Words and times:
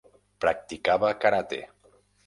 Practicava 0.45 1.13
karate. 1.27 1.63